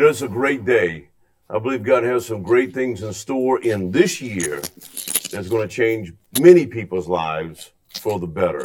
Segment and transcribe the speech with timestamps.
[0.00, 1.08] Know, it's a great day.
[1.50, 5.74] I believe God has some great things in store in this year that's going to
[5.74, 8.64] change many people's lives for the better.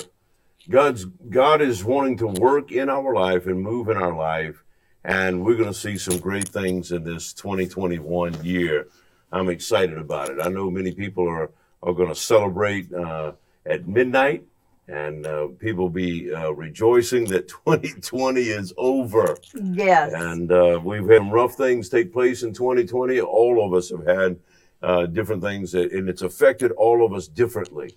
[0.69, 4.63] God's God is wanting to work in our life and move in our life,
[5.03, 8.87] and we're going to see some great things in this 2021 year.
[9.31, 10.37] I'm excited about it.
[10.39, 11.49] I know many people are
[11.81, 13.31] are going to celebrate uh,
[13.65, 14.43] at midnight,
[14.87, 19.37] and uh, people be uh, rejoicing that 2020 is over.
[19.53, 20.13] Yes.
[20.13, 23.21] And uh, we've had some rough things take place in 2020.
[23.21, 24.39] All of us have had
[24.81, 27.95] uh, different things, that, and it's affected all of us differently.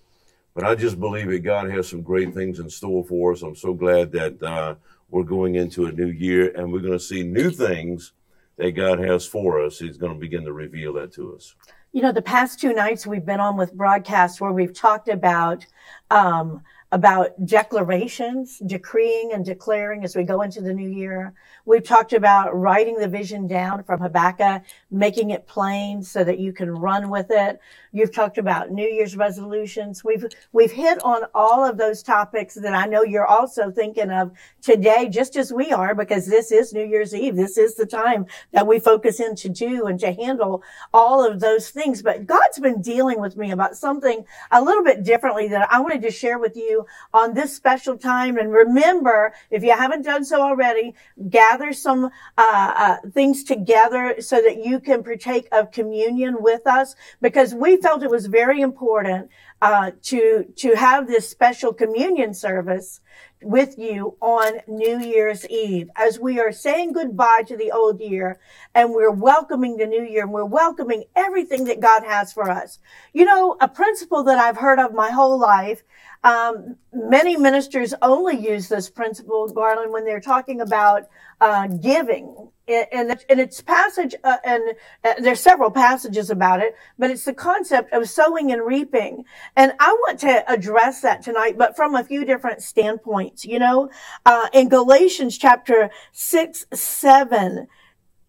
[0.55, 3.43] But I just believe that God has some great things in store for us.
[3.43, 4.77] I'm so glad that uh,
[5.11, 8.13] we're going into a new year and we're going to see new things
[8.57, 9.79] that God has for us.
[9.79, 11.55] He's going to begin to reveal that to us.
[11.93, 15.67] You know, the past two nights we've been on with broadcasts where we've talked about
[16.11, 21.35] um, about declarations, decreeing and declaring as we go into the new year.
[21.65, 26.53] We've talked about writing the vision down from Habakkuk, making it plain so that you
[26.53, 27.61] can run with it.
[27.91, 30.05] You've talked about New Year's resolutions.
[30.05, 34.31] We've, we've hit on all of those topics that I know you're also thinking of
[34.63, 37.35] today, just as we are, because this is New Year's Eve.
[37.35, 41.41] This is the time that we focus in to do and to handle all of
[41.41, 42.01] those things.
[42.03, 46.03] But God's been dealing with me about something a little bit differently that I wanted
[46.03, 46.76] to share with you
[47.15, 48.37] on this special time.
[48.37, 50.95] And remember, if you haven't done so already,
[51.29, 56.95] gather some uh, uh, things together so that you can partake of communion with us
[57.21, 59.31] because we felt it was very important
[59.63, 63.01] uh, to to have this special communion service
[63.43, 68.39] with you on New Year's Eve as we are saying goodbye to the old year
[68.75, 72.79] and we're welcoming the new year and we're welcoming everything that God has for us.
[73.13, 75.85] You know, a principle that I've heard of my whole life
[76.27, 81.05] um, many ministers only use this principle, Garland, when they're talking about
[81.41, 82.51] uh, giving.
[82.67, 84.61] And, and it's passage, uh, and
[85.05, 89.25] uh, there's several passages about it, but it's the concept of sowing and reaping.
[89.55, 93.45] And I want to address that tonight, but from a few different standpoints.
[93.45, 93.91] You know,
[94.25, 97.69] uh, in Galatians chapter 6, 7,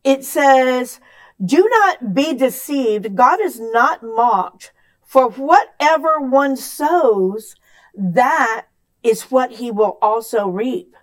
[0.04, 1.00] it says,
[1.44, 3.16] Do not be deceived.
[3.16, 4.72] God is not mocked.
[5.04, 7.56] For whatever one sows,
[7.98, 8.68] that
[9.04, 10.96] is what he will also reap.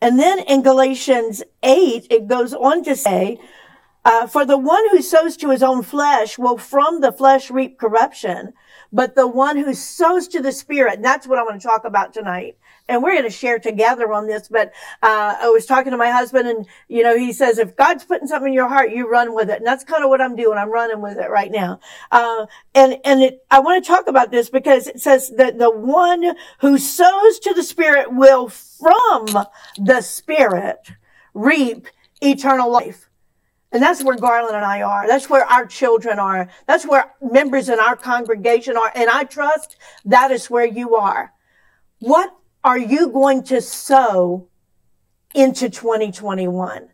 [0.00, 3.38] And then in Galatians 8, it goes on to say,
[4.04, 7.78] uh, for the one who sows to his own flesh will from the flesh reap
[7.78, 8.52] corruption,
[8.92, 11.84] but the one who sows to the spirit, and that's what I want to talk
[11.84, 12.58] about tonight,
[12.88, 14.48] and we're going to share together on this.
[14.48, 14.68] But
[15.02, 18.28] uh, I was talking to my husband, and you know, he says, if God's putting
[18.28, 20.58] something in your heart, you run with it, and that's kind of what I'm doing.
[20.58, 21.80] I'm running with it right now.
[22.10, 25.70] Uh, and and it, I want to talk about this because it says that the
[25.70, 29.26] one who sows to the Spirit will from
[29.78, 30.92] the Spirit
[31.32, 31.86] reap
[32.20, 33.08] eternal life.
[33.72, 35.08] And that's where Garland and I are.
[35.08, 36.48] That's where our children are.
[36.66, 38.92] That's where members in our congregation are.
[38.94, 41.32] And I trust that is where you are.
[41.98, 42.32] What
[42.64, 44.48] are you going to sow
[45.34, 46.88] into 2021?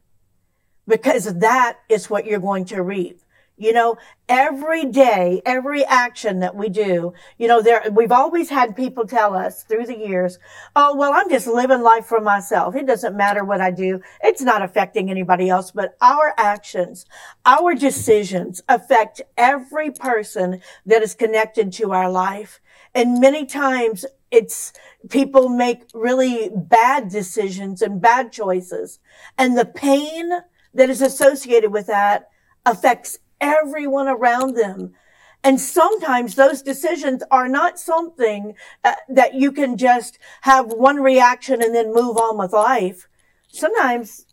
[0.86, 3.20] Because that is what you're going to reap.
[3.56, 8.74] You know, every day, every action that we do, you know, there, we've always had
[8.74, 10.38] people tell us through the years,
[10.74, 12.74] oh, well, I'm just living life for myself.
[12.74, 14.00] It doesn't matter what I do.
[14.22, 17.04] It's not affecting anybody else, but our actions,
[17.44, 22.62] our decisions affect every person that is connected to our life.
[22.94, 24.72] And many times it's
[25.08, 28.98] people make really bad decisions and bad choices.
[29.36, 30.30] And the pain
[30.74, 32.28] that is associated with that
[32.64, 34.94] affects everyone around them.
[35.42, 38.54] And sometimes those decisions are not something
[38.84, 43.08] uh, that you can just have one reaction and then move on with life.
[43.48, 44.26] Sometimes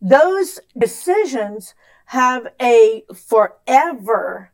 [0.00, 1.74] those decisions
[2.06, 4.52] have a forever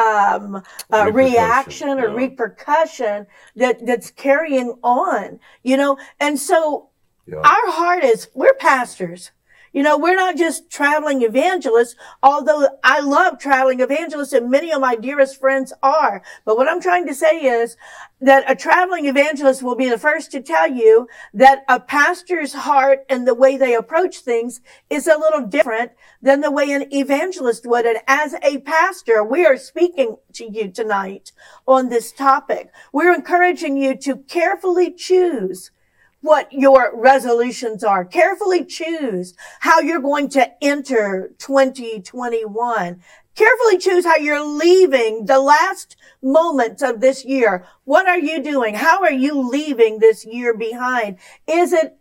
[0.00, 0.62] um,
[0.92, 2.14] uh, reaction or yeah.
[2.14, 3.26] repercussion
[3.56, 5.98] that that's carrying on, you know.
[6.18, 6.88] And so
[7.26, 7.38] yeah.
[7.38, 9.30] our heart is we're pastors.
[9.72, 11.94] You know, we're not just traveling evangelists,
[12.24, 16.22] although I love traveling evangelists and many of my dearest friends are.
[16.44, 17.76] But what I'm trying to say is
[18.20, 23.04] that a traveling evangelist will be the first to tell you that a pastor's heart
[23.08, 27.64] and the way they approach things is a little different than the way an evangelist
[27.64, 27.86] would.
[27.86, 31.30] And as a pastor, we are speaking to you tonight
[31.68, 32.72] on this topic.
[32.92, 35.70] We're encouraging you to carefully choose
[36.20, 38.04] what your resolutions are.
[38.04, 43.00] Carefully choose how you're going to enter 2021.
[43.34, 47.64] Carefully choose how you're leaving the last moments of this year.
[47.84, 48.74] What are you doing?
[48.74, 51.18] How are you leaving this year behind?
[51.46, 51.96] Is it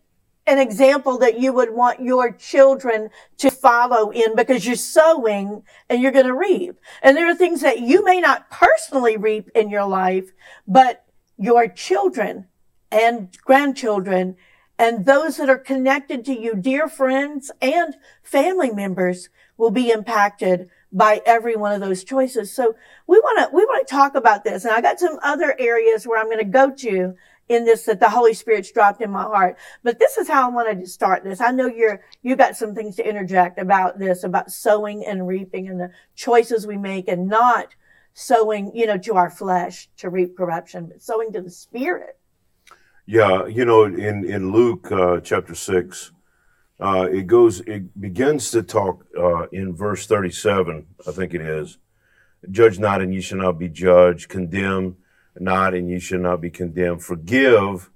[0.50, 6.02] an example that you would want your children to follow in because you're sowing and
[6.02, 6.76] you're going to reap.
[7.04, 10.32] And there are things that you may not personally reap in your life,
[10.68, 11.06] but
[11.38, 12.48] your children
[12.92, 14.36] and grandchildren
[14.80, 19.28] and those that are connected to you, dear friends and family members
[19.58, 22.52] will be impacted by every one of those choices.
[22.56, 22.76] So
[23.06, 24.64] we want to, we want to talk about this.
[24.64, 27.14] And I got some other areas where I'm going to go to
[27.50, 29.58] in this that the Holy Spirit's dropped in my heart.
[29.84, 31.42] But this is how I wanted to start this.
[31.42, 35.68] I know you're, you got some things to interject about this, about sowing and reaping
[35.68, 37.76] and the choices we make and not
[38.14, 42.19] sowing, you know, to our flesh to reap corruption, but sowing to the spirit.
[43.12, 46.12] Yeah, you know, in in Luke uh, chapter six,
[46.80, 51.80] uh, it goes, it begins to talk uh, in verse thirty-seven, I think it is.
[52.52, 54.30] Judge not, and you shall not be judged.
[54.30, 54.98] Condemn
[55.40, 57.04] not, and you shall not be condemned.
[57.04, 57.90] Forgive,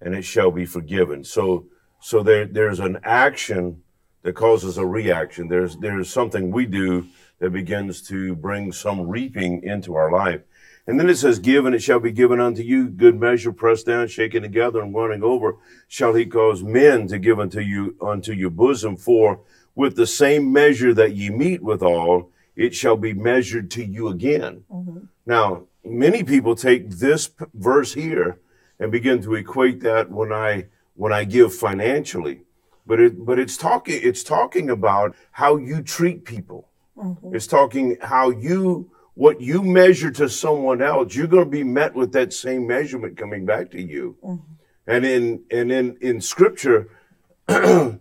[0.00, 1.24] and it shall be forgiven.
[1.24, 1.66] So,
[2.00, 3.82] so there there's an action
[4.22, 5.48] that causes a reaction.
[5.48, 7.08] There's there's something we do
[7.40, 10.42] that begins to bring some reaping into our life.
[10.90, 13.86] And then it says, Give and it shall be given unto you, good measure, pressed
[13.86, 15.56] down, shaken together, and running over,
[15.86, 18.96] shall he cause men to give unto you unto your bosom.
[18.96, 19.38] For
[19.76, 24.64] with the same measure that ye meet withal, it shall be measured to you again.
[24.68, 24.98] Mm-hmm.
[25.26, 28.40] Now, many people take this p- verse here
[28.80, 30.66] and begin to equate that when I
[30.96, 32.40] when I give financially.
[32.84, 36.68] But it but it's talking it's talking about how you treat people.
[36.96, 37.36] Mm-hmm.
[37.36, 38.90] It's talking how you
[39.20, 43.18] what you measure to someone else, you're going to be met with that same measurement
[43.18, 44.16] coming back to you.
[44.24, 44.52] Mm-hmm.
[44.86, 46.88] And in and in in scripture
[47.48, 47.98] to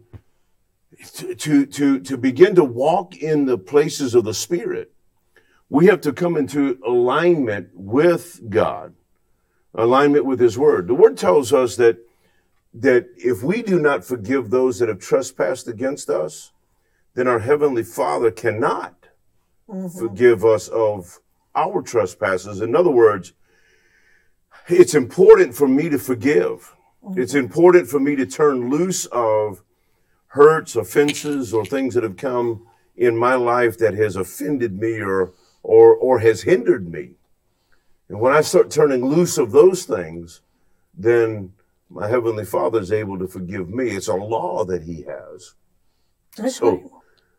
[1.18, 4.94] to to begin to walk in the places of the spirit,
[5.70, 8.94] we have to come into alignment with God,
[9.76, 10.88] alignment with his word.
[10.88, 11.98] The word tells us that
[12.74, 16.54] that if we do not forgive those that have trespassed against us,
[17.14, 18.99] then our heavenly Father cannot
[19.70, 20.00] mm-hmm.
[20.00, 21.20] forgive us of
[21.56, 22.62] our trespasses.
[22.62, 23.34] In other words,
[24.68, 26.76] it's important for me to forgive.
[27.04, 27.20] Mm-hmm.
[27.20, 29.64] It's important for me to turn loose of
[30.28, 35.32] hurts, offenses, or things that have come in my life that has offended me or
[35.64, 37.12] or or has hindered me.
[38.10, 40.42] And when I start turning loose of those things,
[40.94, 41.54] then
[41.90, 43.92] my heavenly Father is able to forgive me.
[43.92, 45.56] It's a law that He has.
[46.38, 46.84] That's so, right.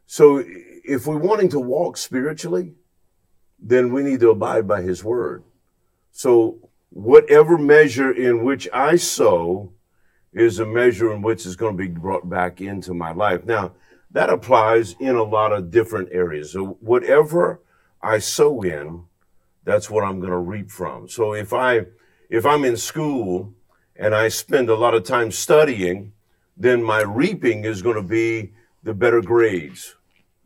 [0.06, 0.44] so
[0.84, 2.74] if we're wanting to walk spiritually,
[3.58, 5.44] then we need to abide by his word.
[6.12, 9.72] So whatever measure in which I sow
[10.32, 13.44] is a measure in which is going to be brought back into my life.
[13.44, 13.72] Now,
[14.12, 16.52] that applies in a lot of different areas.
[16.52, 17.60] So whatever
[18.02, 19.04] I sow in,
[19.64, 21.08] that's what I'm going to reap from.
[21.08, 21.86] So if I
[22.28, 23.54] if I'm in school
[23.96, 26.12] and I spend a lot of time studying,
[26.56, 29.96] then my reaping is going to be the better grades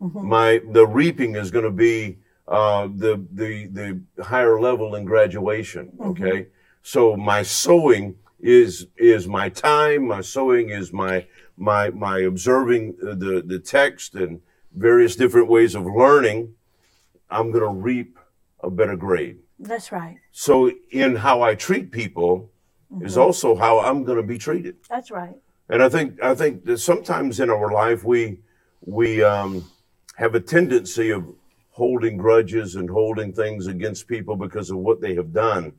[0.00, 0.28] Mm-hmm.
[0.28, 5.86] My the reaping is going to be uh, the the the higher level in graduation.
[5.86, 6.10] Mm-hmm.
[6.10, 6.50] Okay, mm-hmm.
[6.82, 10.06] so my sowing is is my time.
[10.06, 14.40] My sowing is my my my observing the the text and
[14.74, 16.54] various different ways of learning.
[17.30, 18.18] I'm going to reap
[18.60, 19.38] a better grade.
[19.58, 20.18] That's right.
[20.32, 22.50] So in how I treat people
[22.92, 23.06] mm-hmm.
[23.06, 24.76] is also how I'm going to be treated.
[24.88, 25.36] That's right.
[25.68, 28.40] And I think I think that sometimes in our life we
[28.82, 29.64] we um,
[30.16, 31.34] have a tendency of
[31.70, 35.72] holding grudges and holding things against people because of what they have done.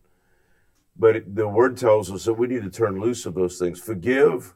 [0.97, 3.79] But the word tells us that we need to turn loose of those things.
[3.79, 4.53] Forgive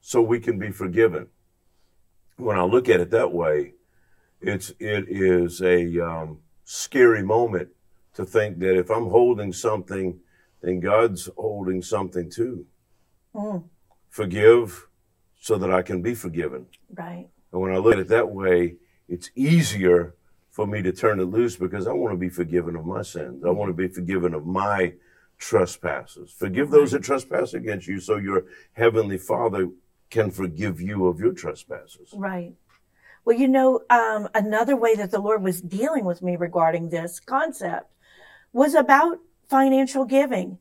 [0.00, 1.28] so we can be forgiven.
[2.36, 3.74] When I look at it that way,
[4.40, 7.68] it's it is a um, scary moment
[8.14, 10.18] to think that if I'm holding something,
[10.62, 12.66] then God's holding something too.
[13.34, 13.64] Mm.
[14.08, 14.86] Forgive
[15.38, 16.66] so that I can be forgiven.
[16.92, 17.28] Right.
[17.52, 18.76] And when I look at it that way,
[19.10, 20.14] it's easier
[20.50, 23.44] for me to turn it loose because I want to be forgiven of my sins.
[23.44, 24.94] I want to be forgiven of my
[25.38, 26.32] trespasses.
[26.32, 29.68] Forgive those that trespass against you so your heavenly Father
[30.10, 32.12] can forgive you of your trespasses.
[32.14, 32.54] Right.
[33.24, 37.20] Well, you know, um, another way that the Lord was dealing with me regarding this
[37.20, 37.92] concept
[38.52, 40.58] was about financial giving.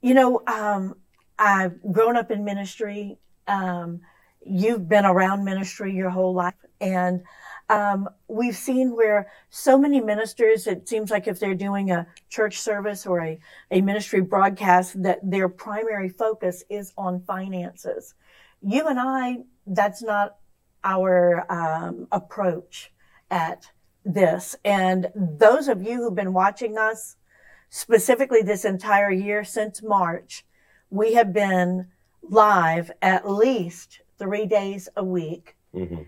[0.00, 0.94] You know, um,
[1.38, 3.18] I've grown up in ministry.
[3.46, 4.00] Um,
[4.44, 6.54] you've been around ministry your whole life.
[6.80, 7.22] And
[7.68, 12.58] um, we've seen where so many ministers, it seems like if they're doing a church
[12.58, 13.38] service or a,
[13.70, 18.14] a ministry broadcast, that their primary focus is on finances.
[18.62, 20.36] You and I, that's not
[20.82, 22.92] our um, approach
[23.30, 23.70] at
[24.04, 24.56] this.
[24.64, 27.16] And those of you who've been watching us
[27.68, 30.46] specifically this entire year since March,
[30.90, 31.88] we have been
[32.22, 35.54] live at least three days a week.
[35.72, 36.02] hmm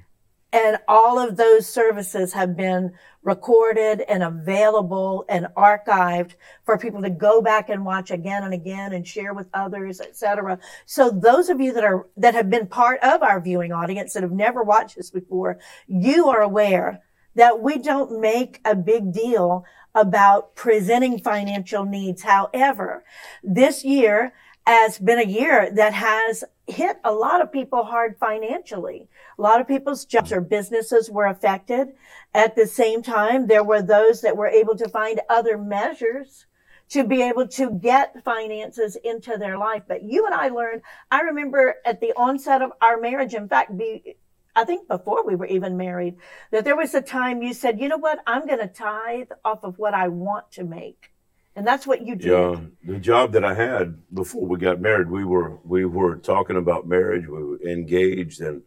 [0.52, 2.92] And all of those services have been
[3.23, 6.33] recorded and available and archived
[6.64, 10.59] for people to go back and watch again and again and share with others, etc.
[10.87, 14.23] So those of you that are that have been part of our viewing audience that
[14.23, 17.02] have never watched this before, you are aware
[17.35, 19.64] that we don't make a big deal
[19.95, 22.23] about presenting financial needs.
[22.23, 23.04] However,
[23.42, 24.33] this year
[24.66, 29.09] has been a year that has hit a lot of people hard financially.
[29.39, 31.89] A lot of people's jobs or businesses were affected.
[32.35, 36.47] At the same time, there were those that were able to find other measures
[36.91, 39.83] to be able to get finances into their life.
[39.87, 43.77] But you and I learned, I remember at the onset of our marriage, in fact,
[43.77, 44.17] be,
[44.57, 46.17] I think before we were even married,
[46.50, 49.62] that there was a time you said, you know what, I'm going to tithe off
[49.62, 51.10] of what I want to make.
[51.57, 52.28] And that's what you did.
[52.28, 56.57] Yeah, the job that I had before we got married, we were we were talking
[56.57, 57.26] about marriage.
[57.26, 58.62] We were engaged, and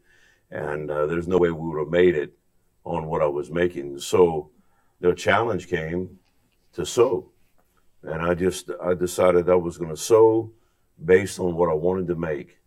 [0.51, 2.33] and uh, there's no way we would have made it
[2.83, 3.99] on what I was making.
[3.99, 4.49] So
[4.99, 6.19] the challenge came
[6.73, 7.31] to sow,
[8.03, 10.51] and I just I decided I was going to sow
[11.03, 12.59] based on what I wanted to make,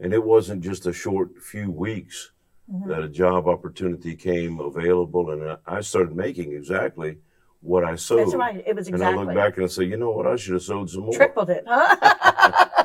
[0.00, 2.32] and it wasn't just a short few weeks
[2.72, 2.88] Mhm.
[2.88, 7.18] that a job opportunity came available, and I started making exactly
[7.60, 8.20] what I sowed.
[8.20, 8.62] That's right.
[8.66, 10.26] It was And I look back and I say, you know what?
[10.26, 11.12] I should have sowed some more.
[11.12, 12.84] tripled it, huh?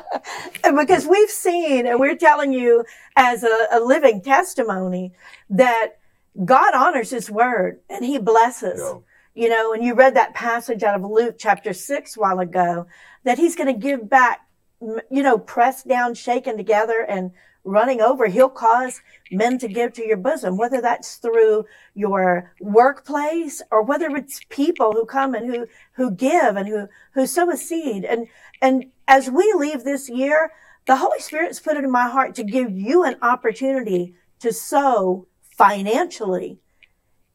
[0.76, 2.84] Because we've seen, and we're telling you
[3.16, 5.12] as a, a living testimony
[5.50, 5.98] that
[6.44, 8.80] God honors His word and He blesses.
[8.82, 8.98] Yeah.
[9.34, 12.86] You know, and you read that passage out of Luke chapter six a while ago
[13.24, 14.40] that He's going to give back,
[14.80, 17.32] you know, pressed down, shaken together, and
[17.64, 18.26] running over.
[18.26, 24.14] He'll cause men to give to your bosom, whether that's through your workplace or whether
[24.16, 28.04] it's people who come and who who give and who who sow a seed.
[28.04, 28.28] And
[28.60, 30.52] and as we leave this year,
[30.86, 35.26] the Holy Spirit's put it in my heart to give you an opportunity to sow
[35.42, 36.58] financially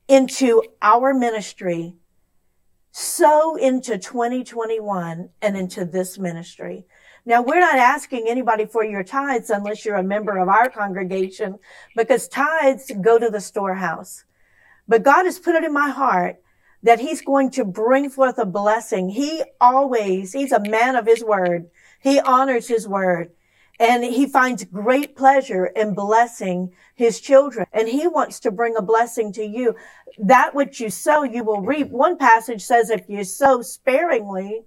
[0.08, 1.96] into our ministry,
[2.92, 6.86] sow into 2021 and into this ministry.
[7.30, 11.60] Now, we're not asking anybody for your tithes unless you're a member of our congregation
[11.96, 14.24] because tithes go to the storehouse.
[14.88, 16.42] But God has put it in my heart
[16.82, 19.10] that he's going to bring forth a blessing.
[19.10, 21.70] He always, he's a man of his word.
[22.00, 23.30] He honors his word
[23.80, 27.68] and he finds great pleasure in blessing his children.
[27.72, 29.76] And he wants to bring a blessing to you.
[30.18, 31.92] That which you sow, you will reap.
[31.92, 34.64] One passage says if you sow sparingly,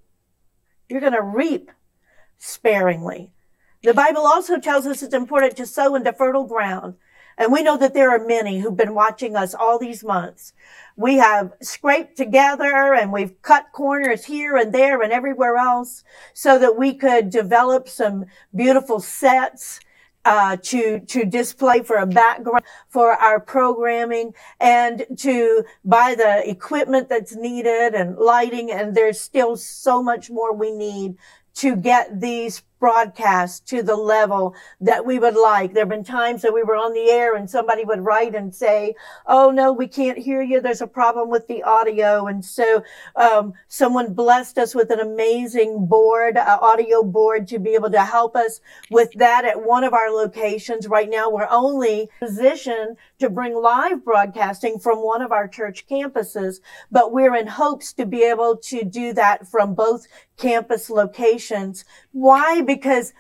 [0.89, 1.73] you're going to reap
[2.43, 3.31] sparingly.
[3.83, 6.95] The Bible also tells us it's important to sow into fertile ground.
[7.39, 10.53] And we know that there are many who've been watching us all these months.
[10.97, 16.59] We have scraped together and we've cut corners here and there and everywhere else so
[16.59, 19.81] that we could develop some beautiful sets
[20.25, 27.09] uh, to to display for a background for our programming and to buy the equipment
[27.09, 31.17] that's needed and lighting and there's still so much more we need
[31.55, 35.73] to get these broadcasts to the level that we would like.
[35.73, 38.53] There have been times that we were on the air and somebody would write and
[38.53, 40.61] say, Oh no, we can't hear you.
[40.61, 42.27] There's a problem with the audio.
[42.27, 42.83] And so,
[43.15, 48.05] um, someone blessed us with an amazing board, uh, audio board to be able to
[48.05, 50.89] help us with that at one of our locations.
[50.89, 56.57] Right now, we're only positioned to bring live broadcasting from one of our church campuses,
[56.91, 61.85] but we're in hopes to be able to do that from both campus locations.
[62.11, 62.63] Why?
[62.63, 63.13] Because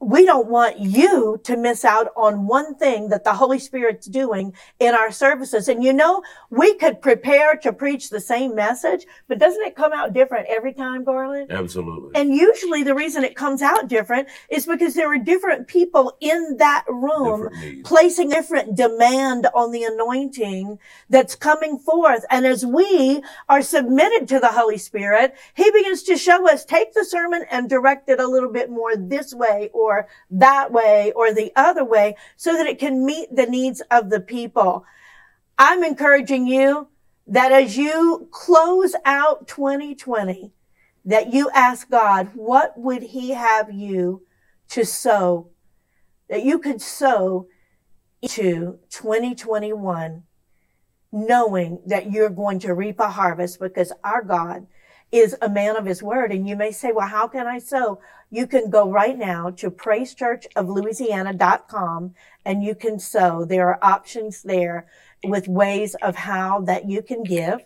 [0.00, 4.54] we don't want you to miss out on one thing that the Holy Spirit's doing
[4.78, 5.68] in our services.
[5.68, 9.92] And you know, we could prepare to preach the same message, but doesn't it come
[9.92, 11.50] out different every time, Garland?
[11.50, 12.10] Absolutely.
[12.14, 16.56] And usually the reason it comes out different is because there are different people in
[16.58, 22.24] that room Different placing different demand on the anointing that's coming forth.
[22.30, 26.94] And as we are submitted to the Holy Spirit, He begins to show us, take
[26.94, 31.32] the sermon and direct it a little bit more this way or that way or
[31.32, 34.84] the other way so that it can meet the needs of the people.
[35.58, 36.88] I'm encouraging you
[37.26, 40.52] that as you close out 2020,
[41.04, 44.22] that you ask God, what would He have you
[44.70, 45.48] to sow?
[46.28, 47.46] That you could sow
[48.22, 50.24] into 2021,
[51.12, 54.66] knowing that you're going to reap a harvest because our God
[55.12, 56.32] is a man of his word.
[56.32, 58.00] And you may say, well, how can I sow?
[58.30, 62.14] You can go right now to praisechurchoflouisiana.com
[62.44, 63.44] and you can sow.
[63.44, 64.86] There are options there
[65.24, 67.60] with ways of how that you can give.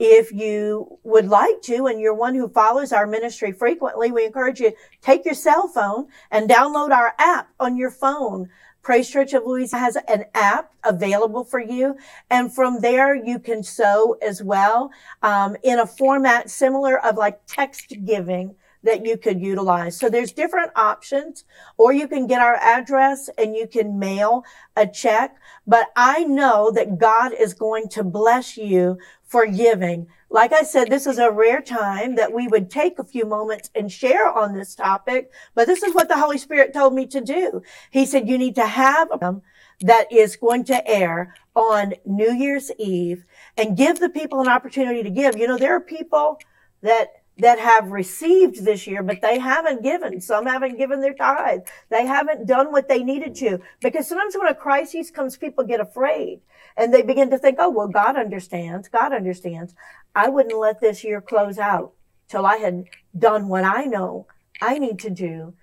[0.00, 4.58] if you would like to, and you're one who follows our ministry frequently, we encourage
[4.58, 8.48] you take your cell phone and download our app on your phone.
[8.82, 11.96] Praise Church of Louisiana has an app available for you.
[12.30, 14.90] And from there, you can sow as well,
[15.22, 19.98] um, in a format similar of like text giving that you could utilize.
[19.98, 21.44] So there's different options,
[21.76, 24.44] or you can get our address and you can mail
[24.76, 25.36] a check.
[25.66, 30.06] But I know that God is going to bless you for giving.
[30.30, 33.68] Like I said, this is a rare time that we would take a few moments
[33.74, 37.20] and share on this topic, but this is what the Holy Spirit told me to
[37.20, 37.62] do.
[37.90, 39.40] He said, you need to have a
[39.82, 43.24] that is going to air on New Year's Eve
[43.56, 45.36] and give the people an opportunity to give.
[45.36, 46.38] You know, there are people
[46.82, 47.08] that
[47.38, 50.20] that have received this year, but they haven't given.
[50.20, 51.60] Some haven't given their tithe.
[51.88, 53.60] They haven't done what they needed to.
[53.80, 56.40] Because sometimes when a crisis comes, people get afraid
[56.76, 58.88] and they begin to think, oh, well, God understands.
[58.88, 59.74] God understands.
[60.14, 61.92] I wouldn't let this year close out
[62.28, 62.84] till I had
[63.16, 64.26] done what I know
[64.62, 65.54] I need to do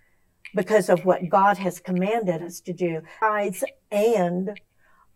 [0.55, 3.01] because of what God has commanded us to do.
[3.19, 4.59] Tithes and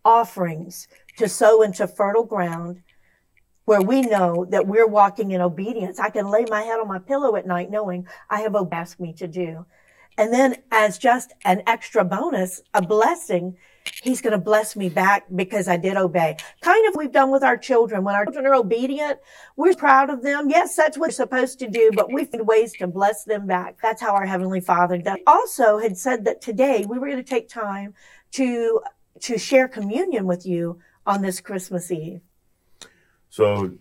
[0.04, 2.82] offerings to sow into fertile ground
[3.64, 5.98] where we know that we're walking in obedience.
[5.98, 9.12] I can lay my head on my pillow at night knowing I have asked me
[9.14, 9.66] to do.
[10.18, 13.56] And then as just an extra bonus, a blessing,
[14.02, 16.36] he's going to bless me back because I did obey.
[16.60, 18.04] Kind of we've done with our children.
[18.04, 19.18] When our children are obedient,
[19.56, 20.50] we're proud of them.
[20.50, 23.76] Yes, that's what we're supposed to do, but we find ways to bless them back.
[23.82, 25.18] That's how our Heavenly Father does.
[25.26, 27.94] Also had said that today we were going to take time
[28.32, 28.80] to,
[29.20, 32.20] to share communion with you on this Christmas Eve.
[33.28, 33.72] So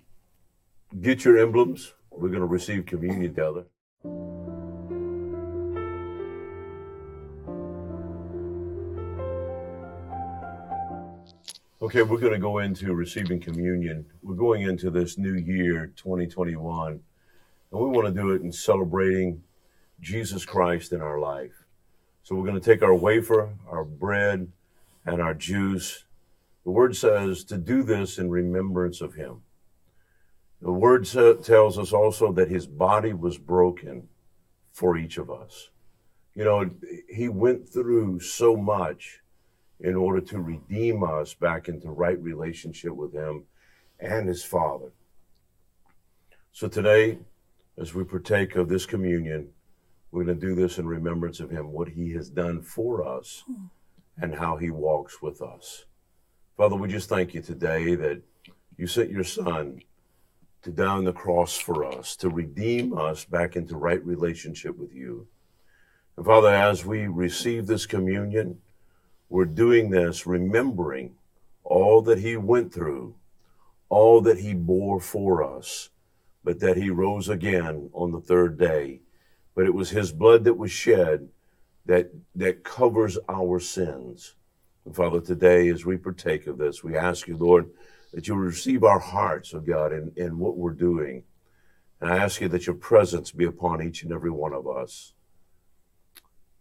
[0.99, 1.93] get your emblems.
[2.09, 3.65] We're going to receive communion together.
[11.83, 14.05] Okay, we're going to go into receiving communion.
[14.21, 17.01] We're going into this new year, 2021, and
[17.71, 19.41] we want to do it in celebrating
[19.99, 21.65] Jesus Christ in our life.
[22.21, 24.51] So we're going to take our wafer, our bread,
[25.07, 26.03] and our juice,
[26.65, 29.41] the word says to do this in remembrance of him.
[30.61, 34.07] The word tells us also that his body was broken
[34.71, 35.69] for each of us.
[36.35, 36.69] You know,
[37.09, 39.20] he went through so much
[39.83, 43.43] in order to redeem us back into right relationship with him
[43.99, 44.91] and his Father.
[46.51, 47.19] So today,
[47.77, 49.49] as we partake of this communion,
[50.11, 53.43] we're going to do this in remembrance of him, what he has done for us,
[54.21, 55.85] and how he walks with us.
[56.57, 58.21] Father, we just thank you today that
[58.77, 59.81] you sent your son
[60.63, 64.93] to die on the cross for us, to redeem us back into right relationship with
[64.93, 65.27] you.
[66.17, 68.59] And Father, as we receive this communion,
[69.31, 71.15] we're doing this remembering
[71.63, 73.15] all that he went through,
[73.87, 75.89] all that he bore for us,
[76.43, 78.99] but that he rose again on the third day.
[79.55, 81.29] But it was his blood that was shed
[81.85, 84.35] that, that covers our sins.
[84.85, 87.69] And Father, today as we partake of this, we ask you, Lord,
[88.11, 91.23] that you receive our hearts, oh God, in, in what we're doing.
[92.01, 95.13] And I ask you that your presence be upon each and every one of us.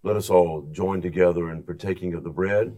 [0.02, 2.76] Let us all join together in partaking of the bread.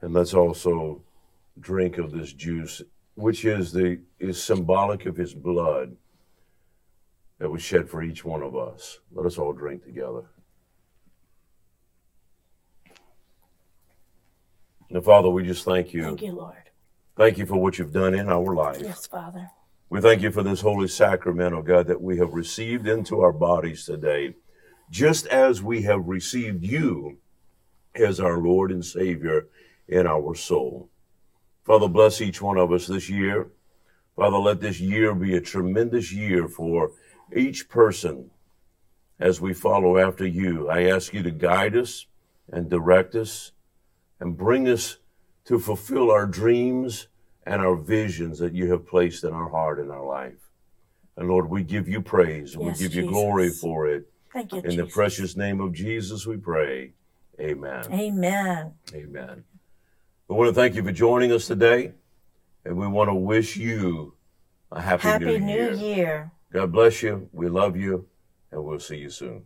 [0.00, 1.02] And let's also
[1.60, 2.82] drink of this juice,
[3.14, 5.96] which is the is symbolic of his blood
[7.38, 9.00] that was shed for each one of us.
[9.12, 10.24] Let us all drink together.
[14.90, 16.04] And Father, we just thank you.
[16.04, 16.70] Thank you, Lord.
[17.16, 18.80] Thank you for what you've done in our life.
[18.80, 19.50] Yes, Father.
[19.88, 23.32] We thank you for this holy sacrament, oh God, that we have received into our
[23.32, 24.34] bodies today,
[24.90, 27.18] just as we have received you
[27.94, 29.46] as our Lord and Savior
[29.86, 30.90] in our soul.
[31.64, 33.48] Father, bless each one of us this year.
[34.16, 36.90] Father, let this year be a tremendous year for
[37.34, 38.30] each person
[39.20, 40.68] as we follow after you.
[40.68, 42.06] I ask you to guide us
[42.50, 43.52] and direct us
[44.18, 44.96] and bring us
[45.44, 47.06] to fulfill our dreams
[47.46, 50.50] and our visions that you have placed in our heart and our life.
[51.16, 54.10] And Lord, we give you praise and yes, we give you glory for it.
[54.32, 54.58] Thank you.
[54.58, 54.76] In Jesus.
[54.76, 56.92] the precious name of Jesus, we pray.
[57.40, 57.84] Amen.
[57.90, 58.72] Amen.
[58.92, 59.44] Amen.
[60.28, 61.92] We want to thank you for joining us today,
[62.64, 64.14] and we want to wish you
[64.72, 65.38] a happy, new year.
[65.38, 65.96] happy new, new year.
[65.96, 66.32] year.
[66.52, 67.28] God bless you.
[67.32, 68.06] We love you,
[68.50, 69.44] and we'll see you soon.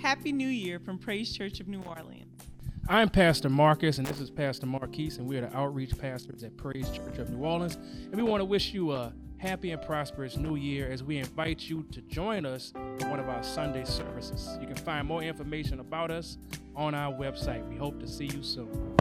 [0.00, 2.42] Happy New Year from Praise Church of New Orleans.
[2.86, 6.54] I'm Pastor Marcus, and this is Pastor Marquise, and we are the outreach pastors at
[6.58, 7.76] Praise Church of New Orleans.
[7.76, 11.62] And we want to wish you a happy and prosperous new year as we invite
[11.62, 14.58] you to join us for one of our Sunday services.
[14.60, 16.36] You can find more information about us
[16.76, 17.66] on our website.
[17.70, 18.94] We hope to see you soon.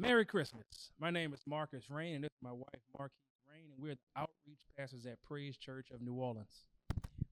[0.00, 0.92] Merry Christmas.
[1.00, 3.18] My name is Marcus Rain, and this is my wife, Marquise
[3.50, 6.66] Rain, and we're the outreach pastors at Praise Church of New Orleans.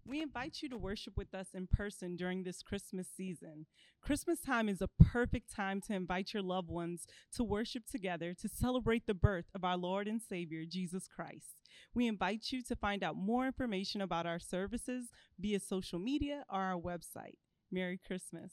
[0.05, 3.67] We invite you to worship with us in person during this Christmas season.
[4.03, 8.49] Christmas time is a perfect time to invite your loved ones to worship together to
[8.49, 11.55] celebrate the birth of our Lord and Savior, Jesus Christ.
[11.95, 16.63] We invite you to find out more information about our services via social media or
[16.63, 17.39] our website.
[17.71, 18.51] Merry Christmas.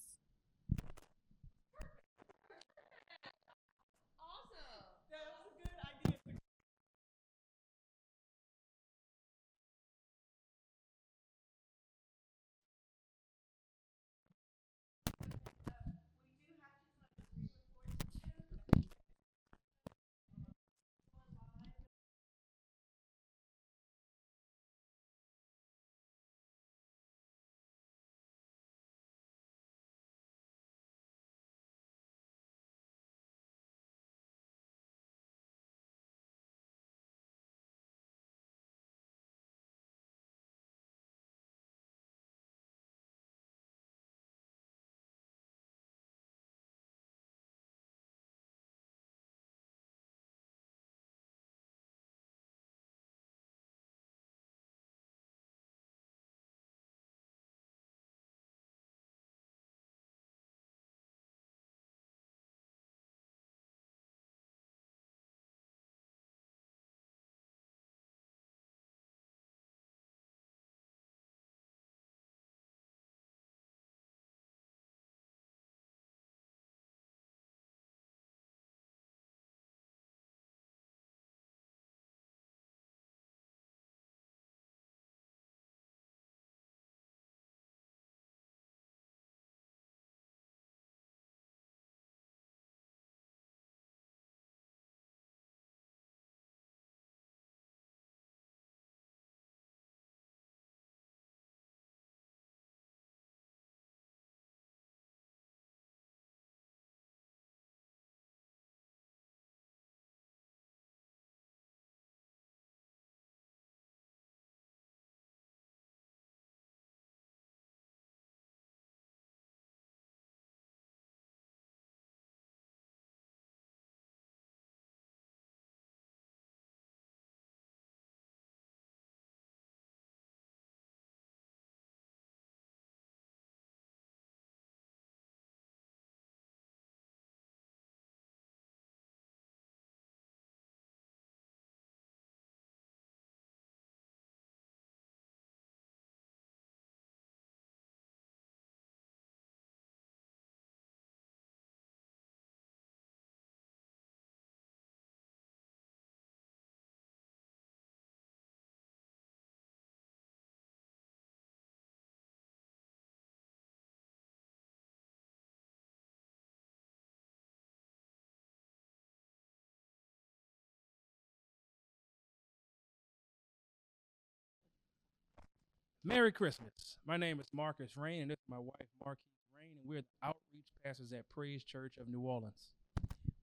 [176.06, 176.98] Merry Christmas.
[177.08, 179.24] My name is Marcus Rain, and this is my wife, Marquise
[179.58, 182.72] Rain, and we're the outreach pastors at Praise Church of New Orleans.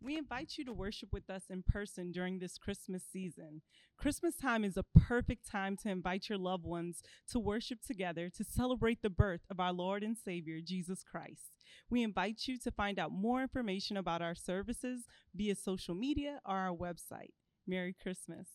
[0.03, 3.63] We invite you to worship with us in person during this Christmas season.
[3.97, 8.45] Christmas time is a perfect time to invite your loved ones to worship together to
[8.45, 11.53] celebrate the birth of our Lord and Savior, Jesus Christ.
[11.89, 16.57] We invite you to find out more information about our services via social media or
[16.57, 17.33] our website.
[17.67, 18.49] Merry Christmas.